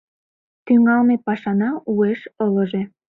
[0.65, 2.81] Тӱҥалме пашана уэш ылыже.